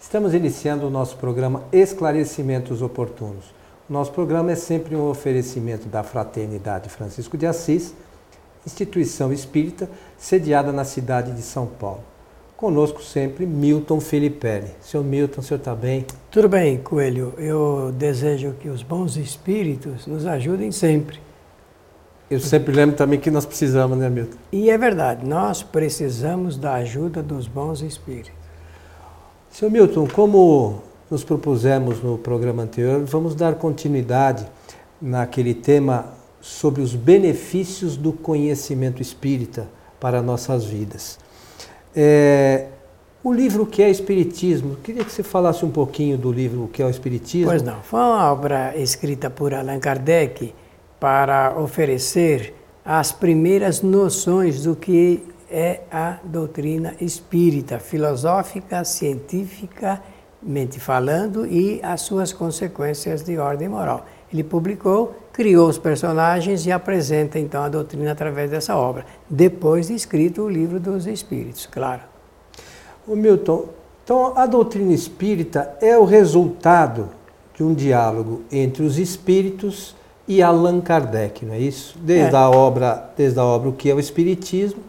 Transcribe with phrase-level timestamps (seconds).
[0.00, 3.44] Estamos iniciando o nosso programa Esclarecimentos Oportunos.
[3.88, 7.94] O nosso programa é sempre um oferecimento da Fraternidade Francisco de Assis,
[8.66, 12.00] instituição espírita sediada na cidade de São Paulo.
[12.56, 14.70] Conosco sempre Milton Filipelli.
[14.80, 16.06] Seu Milton, o senhor está bem?
[16.30, 17.34] Tudo bem, Coelho.
[17.36, 21.20] Eu desejo que os bons espíritos nos ajudem sempre.
[22.30, 24.38] Eu sempre lembro também que nós precisamos, né, Milton?
[24.50, 28.39] E é verdade, nós precisamos da ajuda dos bons espíritos.
[29.50, 30.80] Seu Milton, como
[31.10, 34.46] nos propusemos no programa anterior, vamos dar continuidade
[35.02, 39.68] naquele tema sobre os benefícios do conhecimento espírita
[39.98, 41.18] para nossas vidas.
[41.94, 42.68] É,
[43.24, 46.86] o livro que é Espiritismo, queria que você falasse um pouquinho do livro que é
[46.86, 47.50] o Espiritismo.
[47.50, 50.54] Pois não, foi uma obra escrita por Allan Kardec
[51.00, 52.54] para oferecer
[52.84, 62.32] as primeiras noções do que é a doutrina espírita, filosófica, cientificamente falando e as suas
[62.32, 64.06] consequências de ordem moral.
[64.32, 69.94] Ele publicou, criou os personagens e apresenta então a doutrina através dessa obra, depois de
[69.94, 72.02] escrito o livro dos Espíritos, claro.
[73.06, 73.68] O Milton,
[74.04, 77.08] então a doutrina espírita é o resultado
[77.54, 79.96] de um diálogo entre os espíritos
[80.28, 81.98] e Allan Kardec, não é isso?
[81.98, 82.38] Desde é.
[82.38, 84.80] a obra, desde a obra O que é o espiritismo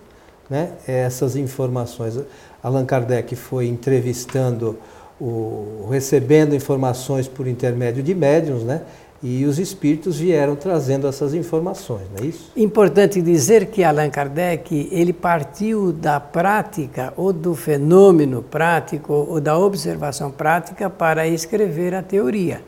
[0.51, 2.19] né, essas informações.
[2.61, 4.77] Allan Kardec foi entrevistando,
[5.19, 8.81] o, recebendo informações por intermédio de médiums, né,
[9.23, 12.51] e os espíritos vieram trazendo essas informações, não é isso?
[12.57, 19.57] Importante dizer que Allan Kardec ele partiu da prática ou do fenômeno prático ou da
[19.57, 22.61] observação prática para escrever a teoria.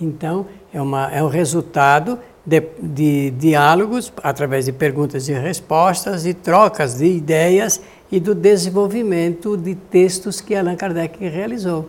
[0.00, 2.18] Então é, uma, é um resultado
[2.50, 9.56] de, de diálogos através de perguntas e respostas e trocas de ideias e do desenvolvimento
[9.56, 11.88] de textos que Allan Kardec realizou.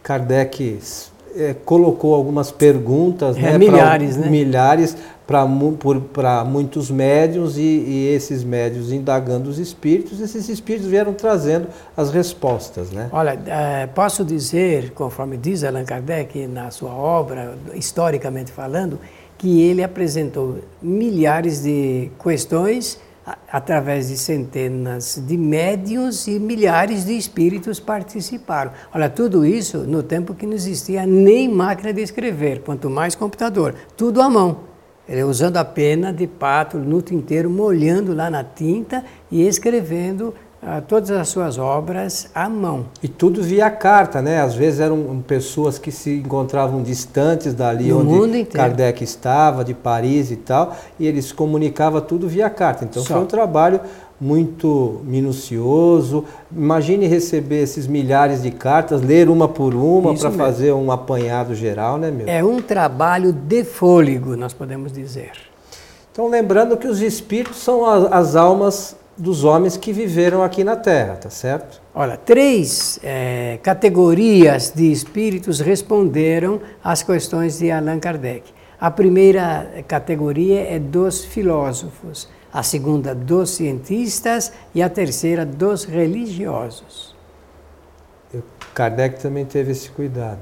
[0.00, 0.78] Kardec
[1.34, 4.30] é, colocou algumas perguntas, é, né, milhares, pra, né?
[4.30, 11.66] milhares para muitos médios e, e, esses médios indagando os espíritos, esses espíritos vieram trazendo
[11.94, 13.10] as respostas, né?
[13.12, 18.98] Olha, é, posso dizer, conforme diz Allan Kardec na sua obra, historicamente falando,
[19.38, 23.00] que ele apresentou milhares de questões
[23.50, 28.72] através de centenas de médiuns e milhares de espíritos participaram.
[28.92, 33.74] Olha, tudo isso no tempo que não existia nem máquina de escrever, quanto mais computador,
[33.96, 34.68] tudo à mão.
[35.08, 40.34] Ele usando a pena de pato o minuto inteiro, molhando lá na tinta e escrevendo
[40.86, 42.86] todas as suas obras à mão.
[43.02, 44.40] E tudo via carta, né?
[44.40, 50.30] Às vezes eram pessoas que se encontravam distantes dali no onde Kardec estava, de Paris
[50.30, 52.84] e tal, e eles comunicavam tudo via carta.
[52.84, 53.14] Então Só.
[53.14, 53.80] foi um trabalho
[54.20, 56.24] muito minucioso.
[56.50, 61.98] Imagine receber esses milhares de cartas, ler uma por uma para fazer um apanhado geral,
[61.98, 62.28] né, meu?
[62.28, 65.32] É um trabalho de fôlego, nós podemos dizer.
[66.10, 70.76] Então, lembrando que os espíritos são as, as almas dos homens que viveram aqui na
[70.76, 71.82] Terra, tá certo?
[71.94, 78.52] Olha, três é, categorias de espíritos responderam às questões de Allan Kardec.
[78.80, 87.16] A primeira categoria é dos filósofos, a segunda dos cientistas e a terceira dos religiosos.
[88.72, 90.38] Kardec também teve esse cuidado.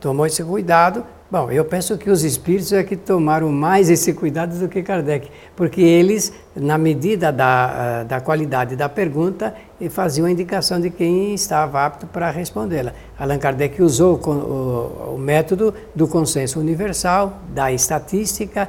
[0.00, 4.56] Tomou esse cuidado Bom, eu penso que os espíritos é que tomaram mais esse cuidado
[4.60, 9.52] do que Kardec, porque eles, na medida da, ah, da qualidade da pergunta,
[9.90, 12.92] faziam a indicação de quem estava apto para respondê-la.
[13.18, 18.68] Allan Kardec usou o, o, método do consenso universal, da estatística,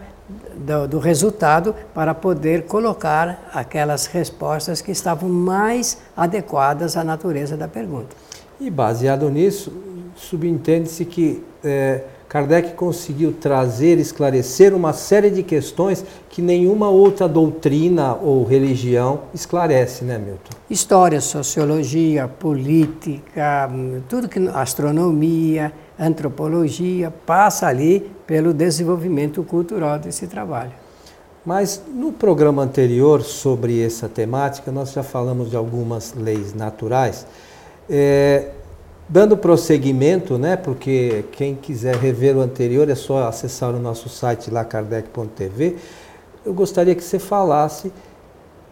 [0.55, 7.67] do, do resultado, para poder colocar aquelas respostas que estavam mais adequadas à natureza da
[7.67, 8.15] pergunta.
[8.59, 9.71] E baseado nisso,
[10.15, 11.43] subentende-se que.
[11.63, 19.21] É, Kardec conseguiu trazer, esclarecer uma série de questões que nenhuma outra doutrina ou religião
[19.33, 20.51] esclarece, né, Milton?
[20.69, 23.69] História, sociologia, política,
[24.09, 30.73] tudo que astronomia, antropologia passa ali pelo desenvolvimento cultural desse trabalho.
[31.45, 37.25] Mas no programa anterior sobre essa temática, nós já falamos de algumas leis naturais.
[37.89, 38.49] É,
[39.09, 44.51] Dando prosseguimento, né, porque quem quiser rever o anterior é só acessar o nosso site
[44.51, 45.77] lá, kardec.tv,
[46.45, 47.91] eu gostaria que você falasse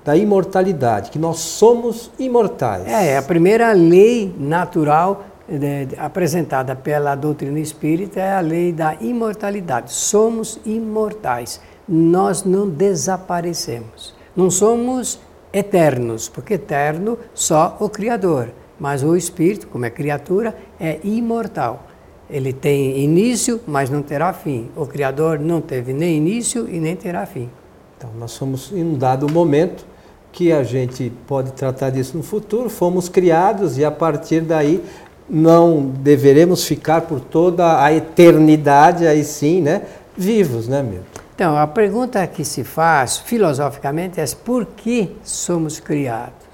[0.04, 2.86] da imortalidade, que nós somos imortais.
[2.86, 9.94] É, a primeira lei natural é, apresentada pela doutrina espírita é a lei da imortalidade.
[9.94, 14.14] Somos imortais, nós não desaparecemos.
[14.36, 15.18] Não somos
[15.54, 18.50] eternos, porque eterno só o Criador
[18.80, 21.88] Mas o espírito, como é criatura, é imortal.
[22.30, 24.70] Ele tem início, mas não terá fim.
[24.76, 27.50] O Criador não teve nem início e nem terá fim.
[27.98, 29.86] Então, nós somos em um dado momento
[30.32, 34.84] que a gente pode tratar disso no futuro, fomos criados e a partir daí
[35.30, 39.84] não deveremos ficar por toda a eternidade aí sim, né,
[40.16, 41.22] vivos, né, Milton?
[41.34, 46.45] Então, a pergunta que se faz filosoficamente é por que somos criados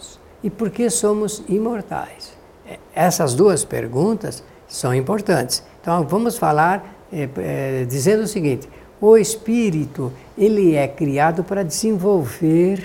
[0.43, 2.33] e por que somos imortais?
[2.67, 5.63] É, essas duas perguntas são importantes.
[5.81, 8.67] Então, vamos falar é, é, dizendo o seguinte:
[8.99, 12.83] o espírito ele é criado para desenvolver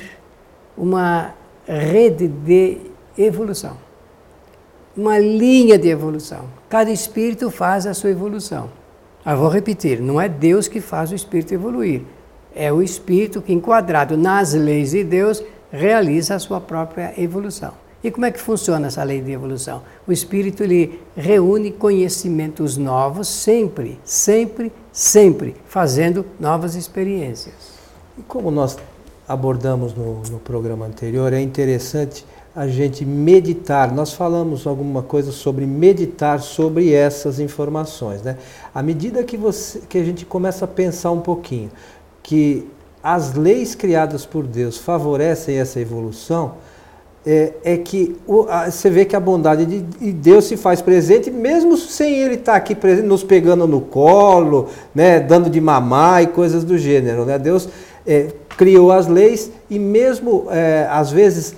[0.76, 1.34] uma
[1.66, 2.78] rede de
[3.16, 3.76] evolução,
[4.96, 6.44] uma linha de evolução.
[6.68, 8.68] Cada espírito faz a sua evolução.
[9.24, 12.02] Eu vou repetir: não é Deus que faz o espírito evoluir,
[12.54, 17.72] é o espírito que, enquadrado nas leis de Deus, realiza a sua própria evolução.
[18.04, 19.82] E como é que funciona essa lei de evolução?
[20.06, 27.54] O espírito ele reúne conhecimentos novos sempre, sempre, sempre, fazendo novas experiências.
[28.16, 28.78] E como nós
[29.26, 32.24] abordamos no, no programa anterior, é interessante
[32.54, 33.92] a gente meditar.
[33.92, 38.22] Nós falamos alguma coisa sobre meditar sobre essas informações.
[38.22, 38.38] Né?
[38.74, 41.70] À medida que, você, que a gente começa a pensar um pouquinho
[42.22, 42.66] que
[43.06, 46.54] as leis criadas por Deus favorecem essa evolução,
[47.24, 50.82] é, é que o, a, você vê que a bondade de, de, Deus se faz
[50.82, 55.60] presente, mesmo sem Ele estar tá aqui presente, nos pegando no colo, né, dando de
[55.60, 57.24] mamar e coisas do gênero.
[57.24, 57.38] Né?
[57.38, 57.68] Deus
[58.04, 61.54] é, criou as leis e mesmo é, às vezes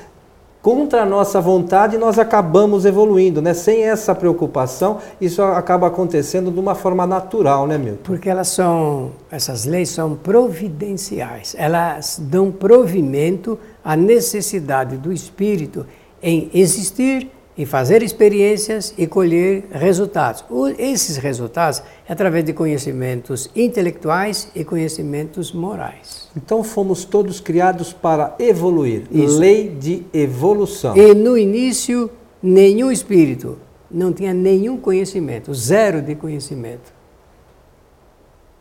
[0.63, 3.55] contra a nossa vontade nós acabamos evoluindo, né?
[3.55, 8.03] Sem essa preocupação, isso acaba acontecendo de uma forma natural, né, Milton?
[8.03, 11.55] Porque elas são, essas leis são providenciais.
[11.59, 15.87] Elas dão provimento à necessidade do espírito
[16.23, 20.45] em existir e fazer experiências e colher resultados.
[20.49, 26.31] O, esses resultados é através de conhecimentos intelectuais e conhecimentos morais.
[26.37, 29.03] Então fomos todos criados para evoluir.
[29.11, 29.41] Isso.
[29.41, 30.97] Lei de evolução.
[30.97, 32.09] E no início,
[32.41, 33.59] nenhum espírito
[33.91, 36.97] não tinha nenhum conhecimento, zero de conhecimento.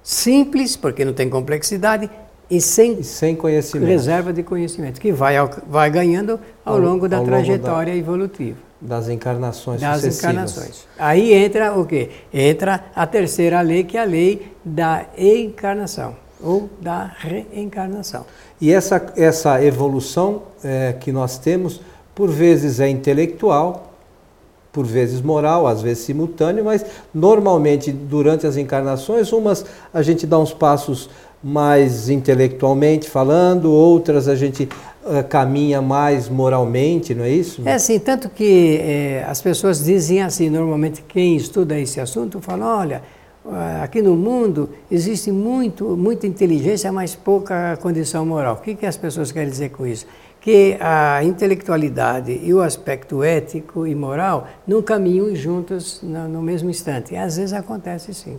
[0.02, 2.10] Simples, porque não tem complexidade,
[2.50, 3.38] e sem, e sem
[3.86, 5.36] reserva de conhecimento, que vai,
[5.68, 8.12] vai ganhando ao, ao longo da ao trajetória longo da...
[8.12, 10.24] evolutiva das encarnações das sucessivas.
[10.24, 10.88] encarnações.
[10.98, 12.10] Aí entra o quê?
[12.34, 18.26] Entra a terceira lei, que é a lei da encarnação ou da reencarnação.
[18.62, 21.82] E essa, essa evolução é, que nós temos,
[22.14, 23.94] por vezes é intelectual,
[24.72, 30.38] por vezes moral, às vezes simultâneo, mas normalmente durante as encarnações, umas a gente dá
[30.38, 31.10] uns passos
[31.44, 34.68] mais intelectualmente falando, outras a gente
[35.08, 37.62] uh, caminha mais moralmente, não é isso?
[37.66, 42.78] É assim, tanto que eh, as pessoas dizem assim, normalmente quem estuda esse assunto fala,
[42.78, 43.02] olha,
[43.46, 48.56] uh, aqui no mundo existe muito, muita inteligência, mas pouca condição moral.
[48.56, 50.06] O que, que as pessoas querem dizer com isso?
[50.42, 56.70] Que a intelectualidade e o aspecto ético e moral não caminham juntos no, no mesmo
[56.70, 57.14] instante.
[57.14, 58.38] E às vezes acontece sim.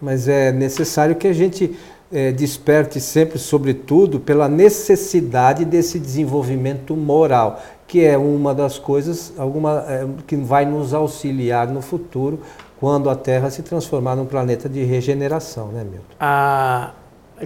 [0.00, 1.76] Mas é necessário que a gente
[2.12, 9.84] é, desperte sempre, sobretudo, pela necessidade desse desenvolvimento moral, que é uma das coisas alguma,
[9.88, 12.40] é, que vai nos auxiliar no futuro,
[12.78, 16.14] quando a Terra se transformar num planeta de regeneração, né, Milton?
[16.20, 16.92] A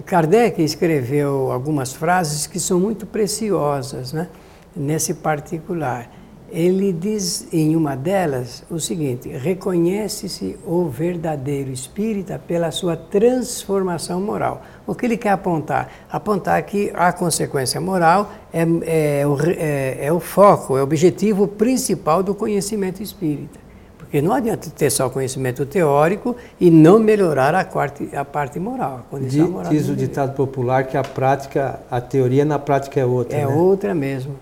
[0.05, 4.27] Kardec escreveu algumas frases que são muito preciosas, né,
[4.75, 6.09] nesse particular
[6.51, 14.61] ele diz em uma delas o seguinte: reconhece-se o verdadeiro espírita pela sua transformação moral.
[14.85, 15.89] O que ele quer apontar?
[16.11, 19.23] Apontar que a consequência moral é, é,
[19.57, 23.59] é, é o foco, é o objetivo principal do conhecimento espírita.
[23.97, 28.97] Porque não adianta ter só conhecimento teórico e não melhorar a parte, a parte moral,
[28.97, 29.71] a condição diz, moral.
[29.71, 33.37] Diz o ditado popular que a prática, a teoria na prática é outra.
[33.37, 33.47] É né?
[33.47, 34.35] outra mesmo.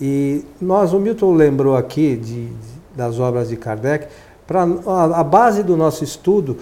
[0.00, 2.48] E nós, o Milton lembrou aqui de,
[2.94, 4.08] das obras de Kardec,
[4.46, 6.56] para a, a base do nosso estudo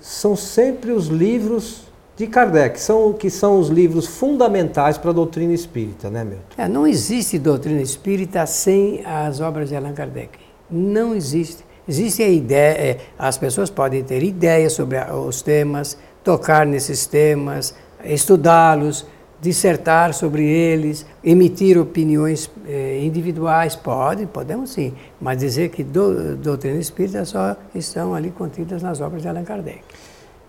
[0.00, 5.52] são sempre os livros de Kardec, são, que são os livros fundamentais para a doutrina
[5.52, 6.42] espírita, né, Milton?
[6.56, 10.38] É, não existe doutrina espírita sem as obras de Allan Kardec.
[10.68, 11.64] Não existe.
[11.86, 17.72] Existe a ideia, é, as pessoas podem ter ideias sobre os temas, tocar nesses temas,
[18.04, 19.06] estudá-los,
[19.40, 26.78] dissertar sobre eles, emitir opiniões eh, individuais, pode, podemos sim, mas dizer que do, doutrina
[26.78, 29.82] espírita só estão ali contidas nas obras de Allan Kardec.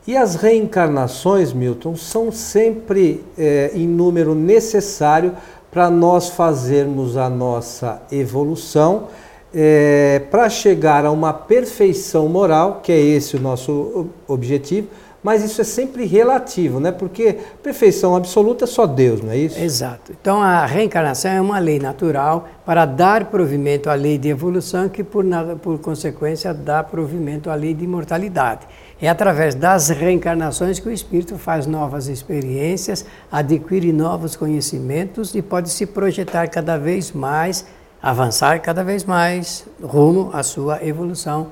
[0.07, 5.33] E as reencarnações, Milton, são sempre eh, em número necessário
[5.69, 9.07] para nós fazermos a nossa evolução
[9.53, 14.87] é, para chegar a uma perfeição moral, que é esse o nosso objetivo,
[15.21, 16.91] mas isso é sempre relativo, né?
[16.91, 19.59] Porque perfeição absoluta é só Deus, não é isso?
[19.59, 20.13] Exato.
[20.19, 25.03] Então a reencarnação é uma lei natural para dar provimento à lei de evolução, que
[25.03, 25.25] por,
[25.61, 28.65] por consequência dá provimento à lei de imortalidade.
[29.01, 35.69] É através das reencarnações que o espírito faz novas experiências, adquire novos conhecimentos e pode
[35.69, 37.65] se projetar cada vez mais,
[38.01, 41.47] avançar cada vez mais rumo à sua evolução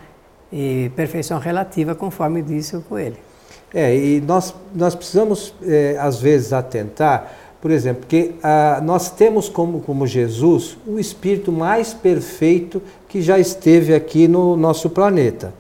[0.51, 3.26] e perfeição relativa, conforme disse o Coelho.
[3.74, 7.31] É, e nós, nós precisamos, é, às vezes, atentar,
[7.62, 13.38] por exemplo, que ah, nós temos como, como Jesus o espírito mais perfeito que já
[13.39, 15.53] esteve aqui no nosso planeta.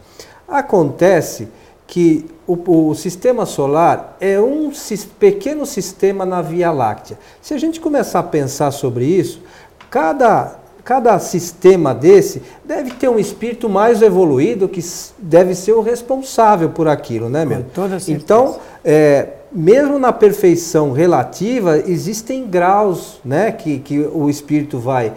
[0.47, 1.49] Acontece
[1.85, 4.71] que o, o, sistema solar é um
[5.19, 7.17] pequeno sistema na Via Láctea.
[7.41, 9.41] Se a gente começar a pensar sobre isso,
[9.89, 14.79] cada cada sistema desse deve ter um espírito mais evoluído que
[15.17, 17.57] deve ser o responsável por aquilo, né, meu?
[17.57, 18.11] Com toda certeza.
[18.11, 25.11] Então, é, mesmo na perfeição relativa, existem graus, né, que, que o espírito vai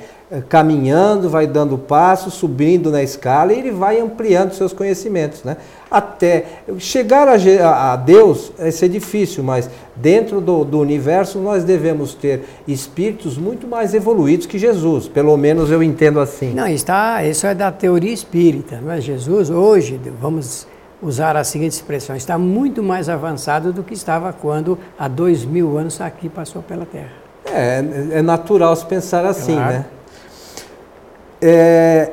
[0.49, 5.56] caminhando, vai dando passos, subindo na escala e ele vai ampliando seus conhecimentos, né?
[5.90, 6.44] até
[6.78, 12.44] chegar a, a, Deus vai ser difícil, mas dentro do, do, universo nós devemos ter
[12.68, 16.54] espíritos muito mais evoluídos que Jesus, pelo menos eu entendo assim.
[16.54, 20.66] Não, está, isso é da teoria espírita, mas Jesus hoje, vamos
[21.02, 25.76] usar a seguinte expressão, está muito mais avançado do que estava quando há dois mil
[25.76, 27.10] anos aqui passou pela Terra.
[27.46, 27.82] É,
[28.12, 29.72] é natural se pensar assim, claro.
[29.72, 29.84] né?
[31.40, 32.12] É,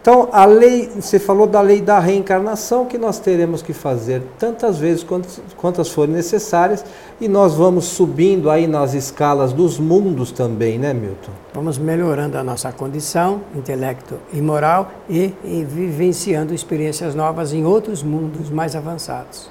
[0.00, 4.78] então, a lei, você falou da lei da reencarnação, que nós teremos que fazer tantas
[4.78, 6.84] vezes quantas, quantas forem necessárias,
[7.20, 11.32] e nós vamos subindo aí nas escalas dos mundos também, né, Milton?
[11.52, 18.02] Vamos melhorando a nossa condição, intelecto e moral, e, e vivenciando experiências novas em outros
[18.02, 19.50] mundos mais avançados.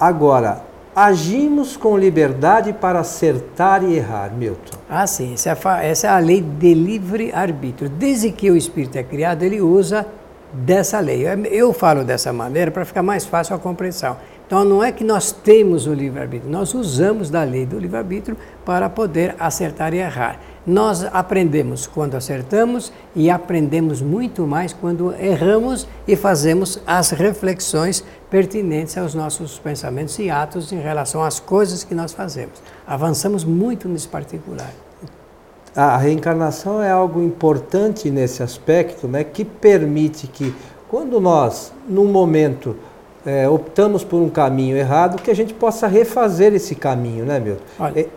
[0.00, 0.62] Agora,
[0.94, 4.78] agimos com liberdade para acertar e errar, Milton.
[4.88, 7.88] Ah, sim, essa é, a, essa é a lei de livre-arbítrio.
[7.88, 10.06] Desde que o espírito é criado, ele usa
[10.52, 11.24] dessa lei.
[11.50, 14.16] Eu falo dessa maneira para ficar mais fácil a compreensão.
[14.46, 18.88] Então, não é que nós temos o livre-arbítrio, nós usamos da lei do livre-arbítrio para
[18.88, 20.40] poder acertar e errar.
[20.68, 28.98] Nós aprendemos quando acertamos e aprendemos muito mais quando erramos e fazemos as reflexões pertinentes
[28.98, 32.62] aos nossos pensamentos e atos em relação às coisas que nós fazemos.
[32.86, 34.70] Avançamos muito nesse particular.
[35.74, 40.54] A reencarnação é algo importante nesse aspecto, né, que permite que,
[40.86, 42.76] quando nós, num momento,
[43.24, 47.56] é, optamos por um caminho errado, que a gente possa refazer esse caminho, né, meu?
[47.78, 48.08] Olha, é,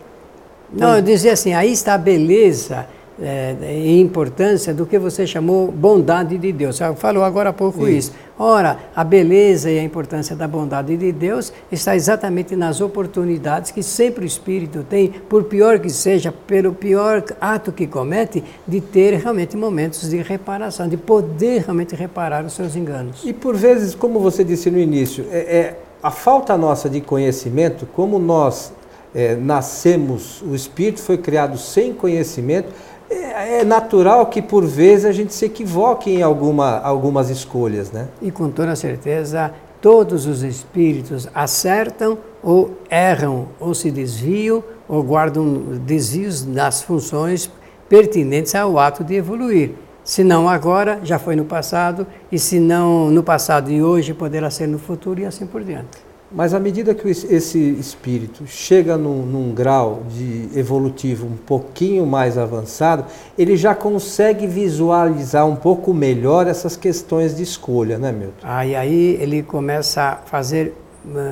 [0.72, 2.86] não, eu dizia assim, aí está a beleza
[3.20, 6.76] é, e importância do que você chamou bondade de Deus.
[6.76, 8.10] Você falou agora há pouco isso.
[8.10, 8.12] isso.
[8.38, 13.82] Ora, a beleza e a importância da bondade de Deus está exatamente nas oportunidades que
[13.82, 19.14] sempre o Espírito tem, por pior que seja, pelo pior ato que comete, de ter
[19.14, 23.22] realmente momentos de reparação, de poder realmente reparar os seus enganos.
[23.24, 27.86] E por vezes, como você disse no início, é, é a falta nossa de conhecimento,
[27.94, 28.72] como nós
[29.14, 32.72] é, nascemos, o espírito foi criado sem conhecimento,
[33.10, 38.08] é, é, natural que por vezes a gente se equivoque em alguma, algumas escolhas, né?
[38.22, 45.78] E com toda certeza, todos os espíritos acertam ou erram, ou se desviam, ou guardam
[45.84, 47.50] desvios das funções
[47.88, 49.72] pertinentes ao ato de evoluir.
[50.02, 54.50] Se não agora, já foi no passado, e se não no passado e hoje, poderá
[54.50, 56.11] ser no futuro e assim por diante.
[56.34, 62.38] Mas à medida que esse espírito chega num, num, grau de evolutivo um pouquinho mais
[62.38, 63.04] avançado,
[63.36, 68.34] ele já consegue visualizar um pouco melhor essas questões de escolha, né, Milton?
[68.42, 70.74] Ah, e aí ele começa a fazer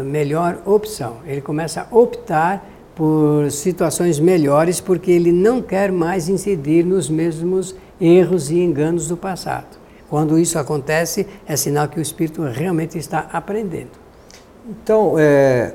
[0.04, 1.16] melhor opção.
[1.26, 7.75] Ele começa a optar por situações melhores porque ele não quer mais incidir nos mesmos
[8.00, 9.78] erros e enganos do passado.
[10.09, 14.10] Quando isso acontece, é sinal que o espírito realmente está aprendendo.
[14.71, 15.75] Então, é,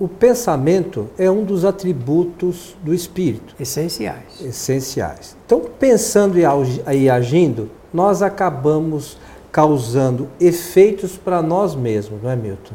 [0.00, 3.54] o pensamento é um dos atributos do espírito.
[3.60, 4.40] Essenciais.
[4.40, 5.36] Essenciais.
[5.46, 9.16] Então, pensando e agindo, nós acabamos
[9.52, 12.74] causando efeitos para nós mesmos, não é, Milton?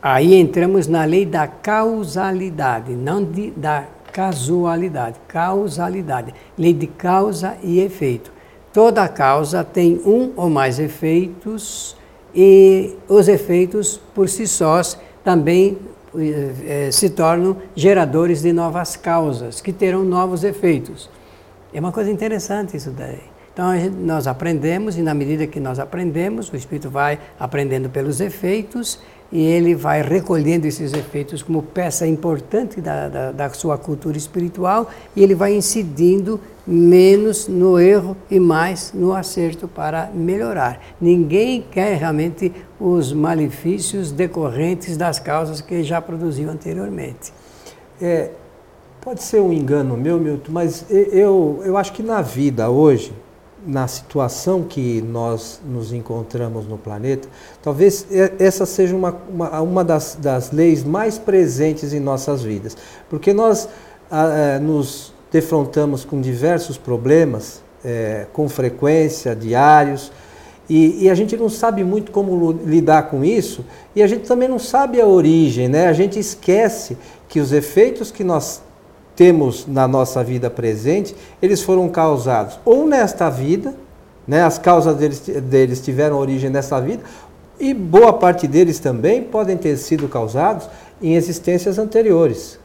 [0.00, 5.16] Aí entramos na lei da causalidade, não de, da casualidade.
[5.26, 6.32] Causalidade.
[6.56, 8.32] Lei de causa e efeito.
[8.72, 11.96] Toda causa tem um ou mais efeitos
[12.36, 15.78] e os efeitos por si sós também
[16.14, 21.08] eh, se tornam geradores de novas causas, que terão novos efeitos.
[21.72, 23.22] É uma coisa interessante isso daí.
[23.52, 23.70] Então
[24.02, 29.40] nós aprendemos e na medida que nós aprendemos, o espírito vai aprendendo pelos efeitos e
[29.40, 35.22] ele vai recolhendo esses efeitos como peça importante da, da, da, sua cultura espiritual e
[35.22, 40.80] ele vai incidindo menos no erro e mais no acerto para melhorar.
[41.00, 47.32] Ninguém quer realmente os malefícios decorrentes das causas que já produziu anteriormente.
[48.00, 48.30] É,
[49.00, 53.12] pode ser um engano meu, Milton, mas eu, eu acho que na vida hoje,
[53.64, 57.28] na situação que nós nos encontramos no planeta,
[57.62, 58.06] talvez
[58.38, 62.76] essa seja uma, uma, uma das, das leis mais presentes em nossas vidas.
[63.08, 63.68] Porque nós
[64.10, 70.12] ah, nos defrontamos com diversos problemas, é, com frequência, diários,
[70.68, 74.48] e, e, a gente não sabe muito como lidar com isso, e a gente também
[74.48, 75.86] não sabe a origem, né?
[75.86, 76.98] A gente esquece
[77.28, 78.62] que os efeitos que nós
[79.16, 83.74] temos na nossa vida presente, eles foram causados ou nesta vida,
[84.28, 87.02] né, as causas deles, deles tiveram origem nessa vida,
[87.58, 90.68] e boa parte deles também podem ter sido causados
[91.00, 92.58] em existências anteriores.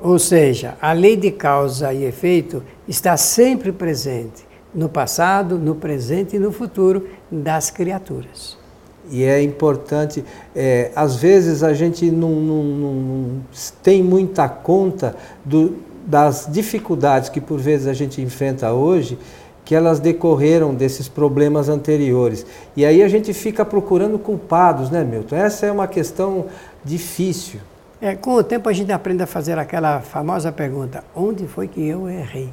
[0.00, 6.36] Ou seja, a lei de causa e efeito está sempre presente no passado, no presente
[6.36, 8.63] e no futuro das criaturas.
[9.10, 13.40] E é importante, é, às vezes a gente não, não, não
[13.82, 19.18] tem muita conta do, das dificuldades que por vezes a gente enfrenta hoje,
[19.64, 22.44] que elas decorreram desses problemas anteriores.
[22.76, 25.36] E aí a gente fica procurando culpados, né, Milton?
[25.36, 26.46] Essa é uma questão
[26.84, 27.60] difícil.
[28.00, 31.86] É, com o tempo a gente aprende a fazer aquela famosa pergunta: onde foi que
[31.86, 32.50] eu errei?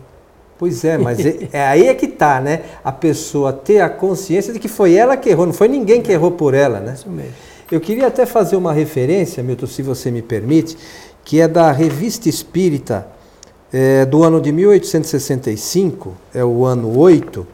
[0.61, 2.61] Pois é, mas é, é aí é que está, né?
[2.83, 6.11] A pessoa ter a consciência de que foi ela que errou, não foi ninguém que
[6.11, 6.93] errou por ela, né?
[6.93, 7.33] Isso mesmo.
[7.71, 10.77] Eu queria até fazer uma referência, Milton, se você me permite,
[11.25, 13.07] que é da Revista Espírita
[13.73, 17.47] é, do ano de 1865, é o ano 8.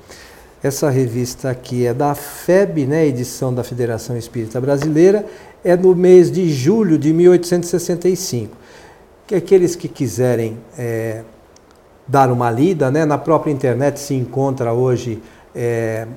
[0.62, 5.26] Essa revista aqui é da FEB, né, edição da Federação Espírita Brasileira,
[5.64, 8.54] é no mês de julho de 1865.
[9.26, 11.24] Que aqueles que quiserem é,
[12.08, 13.06] dar uma lida, né?
[13.06, 15.22] Na própria internet se encontra hoje
[15.56, 16.08] é,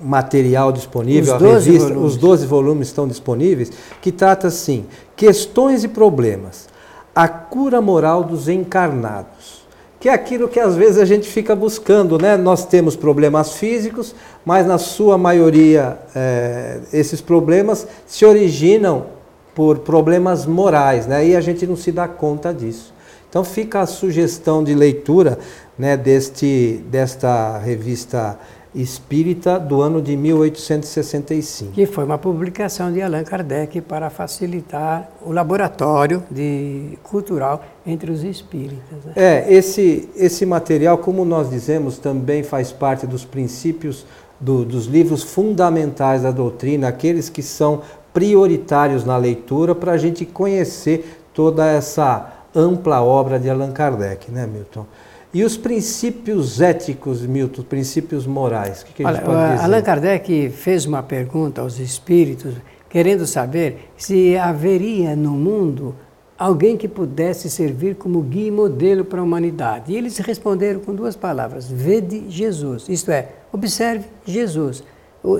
[0.00, 2.12] material disponível, os 12 revista, volumes.
[2.12, 6.68] os 12 volumes estão disponíveis, que trata assim, questões e problemas,
[7.14, 9.62] a cura moral dos encarnados,
[10.00, 12.36] que é aquilo que às vezes a gente fica buscando, né?
[12.36, 19.06] Nós temos problemas físicos, mas na sua maioria é, esses problemas se originam
[19.54, 21.24] por problemas morais, né?
[21.26, 22.92] E a gente não se dá conta disso.
[23.32, 25.38] Então fica a sugestão de leitura
[25.78, 28.38] né, deste, desta revista
[28.74, 31.72] espírita do ano de 1865.
[31.72, 38.22] Que foi uma publicação de Allan Kardec para facilitar o laboratório de, cultural entre os
[38.22, 39.02] espíritas.
[39.02, 39.12] Né?
[39.16, 44.04] É, esse, esse material, como nós dizemos, também faz parte dos princípios
[44.38, 47.80] do, dos livros fundamentais da doutrina, aqueles que são
[48.12, 54.46] prioritários na leitura para a gente conhecer toda essa ampla obra de Allan Kardec, né,
[54.46, 54.86] Milton?
[55.34, 59.64] E os princípios éticos, Milton, princípios morais, o que, que a gente Olha, pode dizer?
[59.64, 62.54] Allan Kardec fez uma pergunta aos espíritos,
[62.90, 65.94] querendo saber se haveria no mundo
[66.38, 69.92] alguém que pudesse servir como guia e modelo para a humanidade.
[69.92, 74.84] E eles responderam com duas palavras: vede Jesus, isto é, observe Jesus.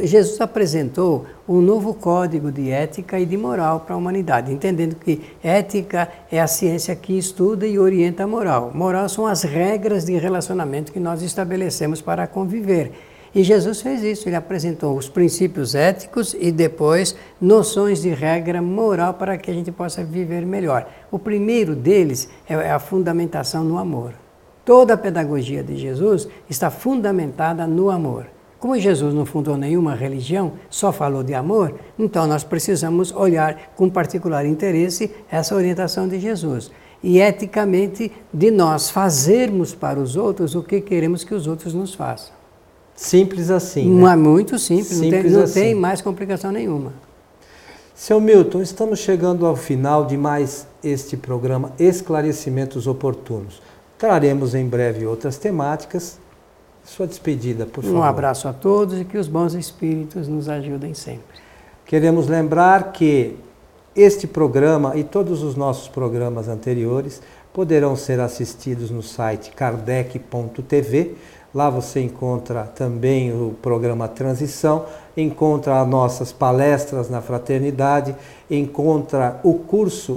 [0.03, 5.21] Jesus apresentou um novo código de ética e de moral para a humanidade, entendendo que
[5.43, 8.71] ética é a ciência que estuda e orienta a moral.
[8.73, 12.93] Moral são as regras de relacionamento que nós estabelecemos para conviver.
[13.35, 19.15] E Jesus fez isso, ele apresentou os princípios éticos e depois noções de regra moral
[19.15, 20.87] para que a gente possa viver melhor.
[21.11, 24.13] O primeiro deles é a fundamentação no amor.
[24.65, 28.27] Toda a pedagogia de Jesus está fundamentada no amor.
[28.63, 33.91] Como Jesus não fundou nenhuma religião, só falou de amor, então nós precisamos olhar com
[33.91, 36.71] particular interesse essa orientação de Jesus.
[37.03, 41.93] E eticamente, de nós fazermos para os outros o que queremos que os outros nos
[41.93, 42.33] façam.
[42.95, 43.91] Simples assim.
[43.97, 44.15] Né?
[44.15, 45.61] Muito simples, simples não, tem, não assim.
[45.61, 46.93] tem mais complicação nenhuma.
[47.97, 53.61] Seu Milton, estamos chegando ao final de mais este programa Esclarecimentos Oportunos.
[53.99, 56.22] Traremos em breve outras temáticas
[56.85, 57.99] sua despedida, por favor.
[57.99, 61.41] Um abraço a todos e que os bons espíritos nos ajudem sempre.
[61.87, 63.37] Queremos lembrar que
[63.95, 67.21] este programa e todos os nossos programas anteriores
[67.53, 71.15] poderão ser assistidos no site kardec.tv.
[71.55, 78.17] Lá você encontra também o programa Transição, encontra as nossas palestras na fraternidade,
[78.51, 80.17] encontra o curso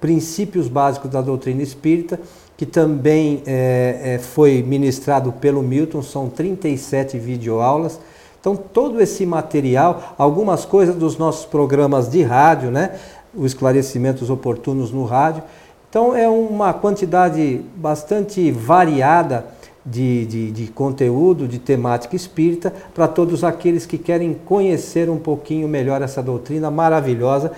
[0.00, 2.20] Princípios Básicos da Doutrina Espírita
[2.60, 7.98] que também é, é, foi ministrado pelo Milton, são 37 videoaulas.
[8.38, 12.96] Então, todo esse material, algumas coisas dos nossos programas de rádio, né?
[13.34, 15.42] Os esclarecimentos oportunos no rádio.
[15.88, 19.46] Então, é uma quantidade bastante variada
[19.86, 25.66] de, de, de conteúdo, de temática espírita, para todos aqueles que querem conhecer um pouquinho
[25.66, 27.52] melhor essa doutrina maravilhosa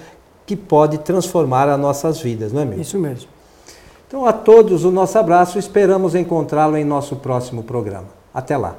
[0.46, 2.82] que pode transformar as nossas vidas, não é mesmo?
[2.82, 3.28] Isso mesmo.
[4.06, 8.08] Então, a todos o nosso abraço, esperamos encontrá-lo em nosso próximo programa.
[8.34, 8.76] Até lá.